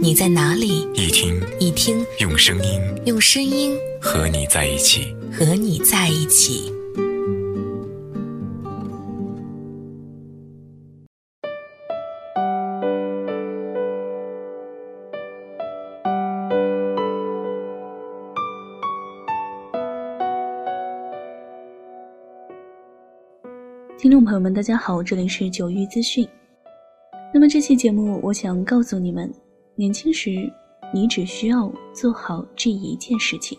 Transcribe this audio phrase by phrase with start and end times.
[0.00, 6.72] 你在哪里，一听一听，用声音，用声音和你在一起，和你在一起。
[23.98, 26.28] 听众朋友们，大家好，这里是九玉资讯。
[27.32, 29.32] 那么这期节目，我想告诉你们，
[29.76, 30.30] 年轻时
[30.92, 33.58] 你只需要做好这一件事情。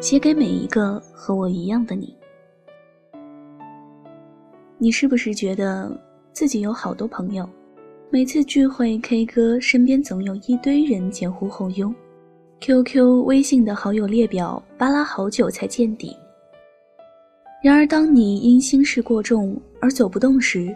[0.00, 2.16] 写给每一个和我一样的你。
[4.78, 5.94] 你是不是觉得
[6.32, 7.46] 自己有好多朋友？
[8.08, 11.94] 每次聚会 K 歌，身边总有一堆人前呼后拥
[12.60, 16.16] ，QQ、微信的好友列表扒拉好久才见底。
[17.62, 20.74] 然而，当你因心事过重而走不动时，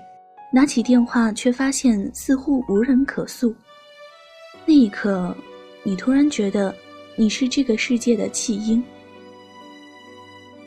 [0.52, 3.54] 拿起电话却发现似乎无人可诉。
[4.66, 5.34] 那一刻，
[5.82, 6.74] 你突然觉得
[7.16, 8.82] 你是这个世界的弃婴。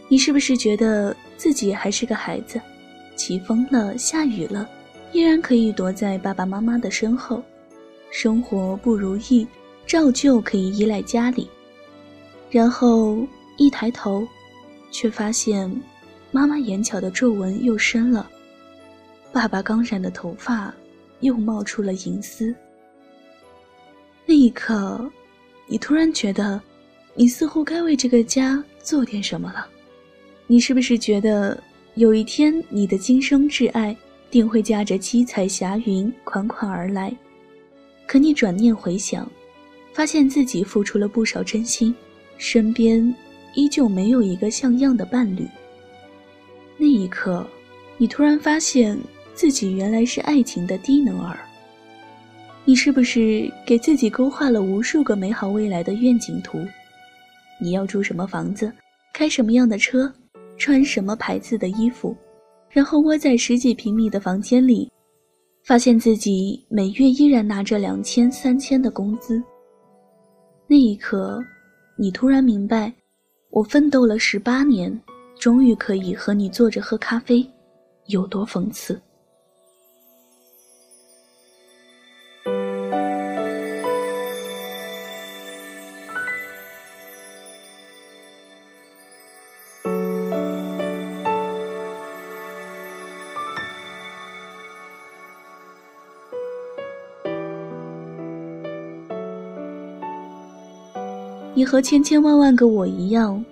[0.08, 2.60] 你是不是觉得自己还是个孩子？
[3.16, 4.70] 起风了，下雨了。
[5.14, 7.42] 依然可以躲在爸爸妈妈的身后，
[8.12, 9.48] 生活不如意，
[9.88, 11.50] 照旧可以依赖家里。
[12.52, 13.26] 然后
[13.58, 14.28] 一抬头，
[14.92, 15.74] 却发现
[16.32, 18.30] 妈妈眼角的皱纹又深了，
[19.32, 20.74] 爸爸刚染的头发
[21.22, 22.54] 又冒出了银丝。
[24.26, 25.10] 那一刻，
[25.66, 26.62] 你突然觉得，
[27.16, 29.68] 你似乎该为这个家做点什么了。
[30.46, 31.58] 你是不是觉得
[31.96, 33.96] 有一天你的今生挚爱？
[34.30, 37.16] 定会驾着七彩霞云款款而来，
[38.06, 39.26] 可你转念回想，
[39.98, 41.92] 发现自己付出了不少真心，
[42.38, 43.12] 身边
[43.56, 45.44] 依旧没有一个像样的伴侣。
[46.78, 47.44] 那一刻，
[47.98, 48.96] 你突然发现
[49.34, 51.40] 自己原来是爱情的低能儿。
[52.64, 56.64] 你是不是给自己勾画了无数个美好未来的愿景图？
[57.60, 58.72] 你要住什么房子，
[59.16, 60.14] 开什么样的车，
[60.60, 62.16] 穿什么牌子的衣服？
[62.70, 64.92] 然后窝在十几平米的房间里，
[65.64, 69.42] 发现自己每月依然拿着两千、三千的工资。
[70.70, 71.42] 那一刻，
[71.96, 72.94] 你突然明白，
[73.52, 75.02] 我奋斗了十八年，
[75.40, 77.50] 终于可以和你坐着喝咖啡，
[78.08, 79.02] 有多讽刺。
[101.58, 103.44] 你和千千万万个我一样，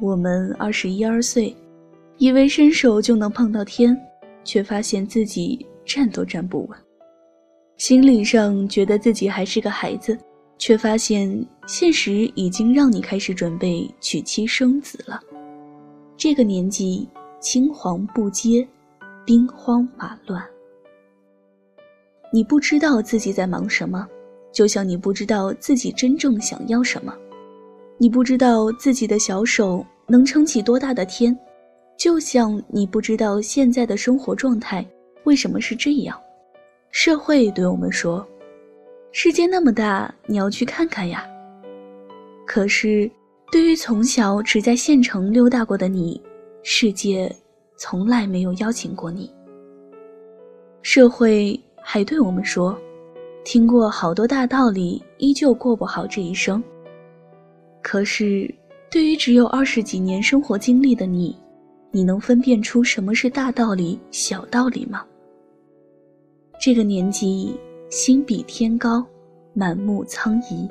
[0.00, 1.56] 我们二十一二岁，
[2.18, 3.98] 以为伸手就能碰到天，
[4.44, 6.78] 却发现自己站都站不稳。
[7.78, 10.14] 心理上觉得自己还是个孩子，
[10.58, 15.18] 却发现现实已经让你开始准备娶妻生子了。
[16.18, 17.08] 这个年纪
[17.40, 18.68] 青黄不接，
[19.24, 20.44] 兵荒马乱。
[22.30, 24.06] 你不知道自己在忙什么，
[24.52, 27.14] 就像你不知道自己真正想要什么。
[28.00, 31.36] 你不知道自己的小手能撑起多大的天，
[31.96, 34.86] 就像你不知道现在的生活状态
[35.24, 36.16] 为什么是这样。
[36.92, 38.24] 社会对我们说
[39.10, 41.26] ：“世界那么大，你要去看看呀。”
[42.46, 43.10] 可是，
[43.50, 46.22] 对于从小只在县城溜达过的你，
[46.62, 47.34] 世界
[47.76, 49.28] 从来没有邀请过你。
[50.82, 52.78] 社会还对我们说
[53.44, 56.62] ：“听过好多大道理，依旧过不好这一生。”
[57.90, 58.54] 可是，
[58.90, 61.34] 对于只有二十几年生活经历的你，
[61.90, 65.06] 你能分辨出什么是大道理、小道理吗？
[66.60, 67.58] 这个年纪，
[67.88, 69.02] 心比天高，
[69.54, 70.68] 满目苍夷。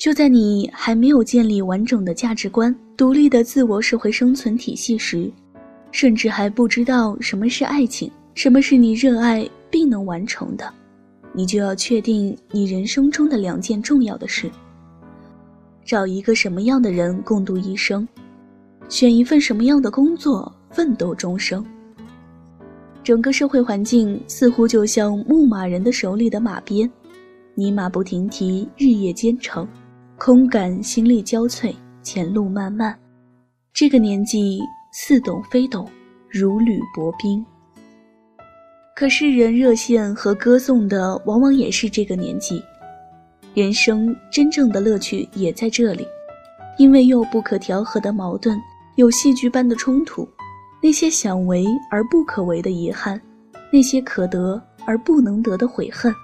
[0.00, 5.30] 就在你还没有建立完整的价值观、独立的自我社会生存体系时，
[5.90, 10.72] 甚至还不知道什么是爱情，什么是你热爱并能完成的，
[11.34, 14.50] 你就要确定你人生中的两件重要的事：
[15.84, 18.08] 找一个什么样的人共度一生，
[18.88, 21.62] 选一份什么样的工作奋斗终生。
[23.04, 26.90] 整个社会环境似乎就像牧马人的手里的马鞭，
[27.54, 29.68] 你马不停蹄，日夜兼程。
[30.22, 32.94] 空感心力交瘁，前路漫漫。
[33.72, 34.60] 这个年纪
[34.92, 35.88] 似懂非懂，
[36.28, 37.42] 如履薄冰。
[38.94, 42.62] 可是人热线和歌颂的，往往也是这个年纪。
[43.54, 46.06] 人生真正的乐趣也在这里，
[46.76, 48.60] 因为有不可调和的矛盾，
[48.96, 50.28] 有戏剧般的冲突，
[50.82, 53.18] 那些想为而不可为的遗憾，
[53.72, 56.14] 那些可得而不能得的悔恨，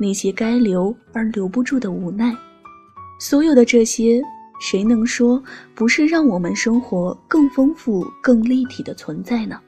[0.00, 2.34] 那些该留而留不住的无奈。
[3.20, 4.22] 所有的这些，
[4.62, 5.40] 谁能说
[5.74, 9.60] 不是让我们生活更丰富、更立体的存在呢？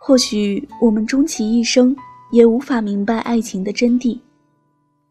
[0.00, 1.96] 或许我们终其一生
[2.32, 4.18] 也无法明白爱情的真谛，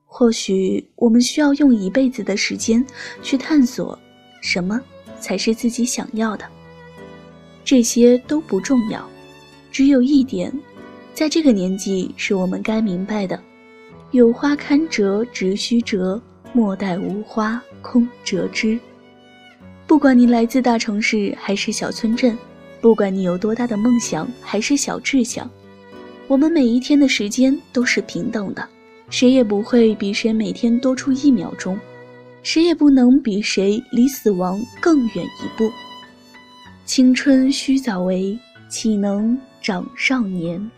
[0.06, 2.86] 或许我们需要用一辈子的时间
[3.22, 3.98] 去探索
[4.42, 4.80] 什么
[5.22, 6.46] 才是自己想要的。
[7.64, 9.10] 这些都不重要，
[9.72, 10.52] 只有一点，
[11.14, 13.42] 在这个年纪是我们该明白的：
[14.12, 16.22] 有花堪折直须折。
[16.54, 18.80] 莫待无花空折枝。
[19.86, 22.38] 不管你来自大城市还是小村镇，
[22.80, 25.50] 不管你有多大的梦想还是小志向，
[26.28, 28.66] 我们每一天的时间都是平等的，
[29.10, 31.78] 谁也不会比谁每天多出一秒钟，
[32.44, 35.70] 谁也不能比谁离死亡更远一步。
[36.86, 38.38] 青春须早为，
[38.70, 40.72] 岂能长少年？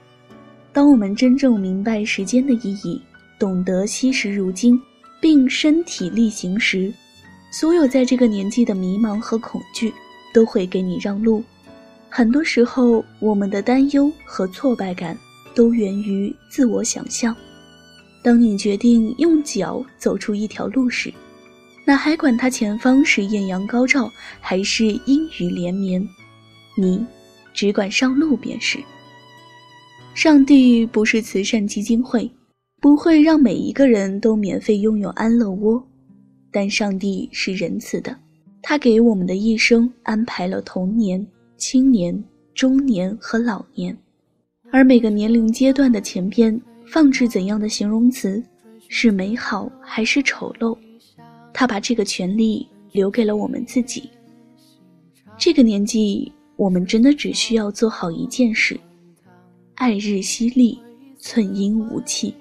[0.72, 3.02] 当我们真正明白时间的意义，
[3.38, 4.80] 懂得惜时如金。
[5.26, 6.94] 并身体力行时，
[7.50, 9.92] 所有在这个年纪的迷茫和恐惧
[10.32, 11.44] 都会给你让路。
[12.12, 15.18] 很多时候，我们的担忧和挫败感
[15.56, 17.36] 都源于自我想象。
[18.22, 21.12] 当你决定用脚走出一条路时，
[21.86, 24.08] 那还管它前方是艳阳高照
[24.40, 26.08] 还是阴雨连绵，
[26.78, 27.04] 你
[27.52, 28.78] 只管上路便是。
[30.14, 32.30] 上帝不是慈善基金会。
[32.82, 35.84] 不会让每一个人都免费拥有安乐窝，
[36.52, 38.16] 但上帝是仁慈的，
[38.62, 41.26] 他给我们的一生安排了童年、
[41.58, 42.24] 青年、
[42.54, 43.98] 中年和老年，
[44.72, 48.44] 而每个年龄阶段的前边放置怎样的形容词，
[48.88, 50.78] 是美好还是丑陋，
[51.54, 54.10] 他把这个权利留给了我们自己。
[55.38, 58.80] 这个年纪，我们真的只需要做好一件事：
[59.74, 60.80] 爱日犀利，
[61.18, 62.34] 寸阴无气。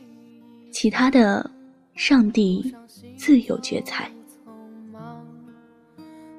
[0.75, 1.49] 其他的，
[1.95, 2.75] 上帝
[3.17, 4.11] 自有绝裁。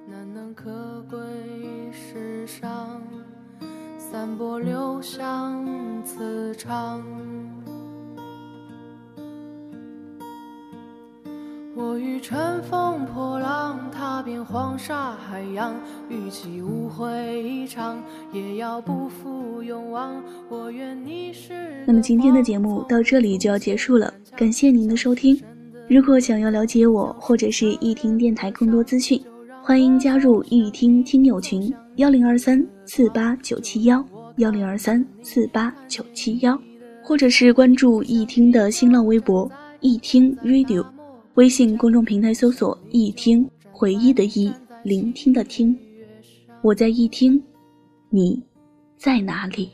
[0.09, 1.17] 难能可贵
[1.93, 3.01] 世上，
[3.97, 5.65] 散播留香
[6.03, 7.01] 磁场。
[11.73, 13.94] 我欲乘风破浪，踏
[14.25, 15.75] 遍黄沙海洋，
[16.09, 18.01] 与其无悔一场，
[18.33, 20.19] 也要不负勇往。
[20.49, 21.85] 我愿你是。
[21.85, 25.39] 那么今天的节目到这里就要结束了，感谢您的收听。
[25.87, 29.21] 如果想要了解我或者是一听电台更多资讯，
[29.61, 34.03] 欢迎加入一听听友群幺零二三四八九七幺
[34.37, 36.59] 幺零二三四八九七幺，
[37.03, 39.49] 或者是关注一听的新浪微博
[39.81, 40.83] 一听 Radio。
[41.35, 43.47] 微信公众平台搜索“一听
[43.77, 44.53] 回忆的忆，
[44.83, 45.77] 聆听的听”，
[46.63, 47.43] 我在一听，
[48.09, 48.41] 你
[48.95, 49.69] 在哪里？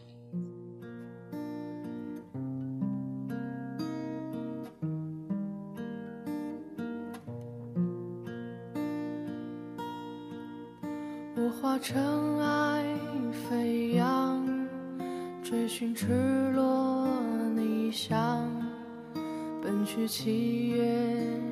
[11.36, 12.84] 我化尘埃
[13.32, 14.44] 飞扬，
[15.44, 16.08] 追寻赤
[16.54, 17.08] 裸
[17.56, 18.50] 理想。
[19.62, 20.84] 奔去七月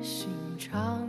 [0.02, 0.28] 心
[0.58, 1.08] 肠，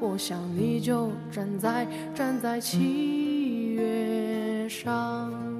[0.00, 5.51] 我想你就站在站在七月上。